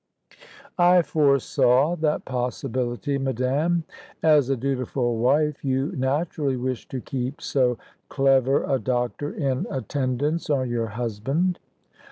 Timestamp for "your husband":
10.71-11.59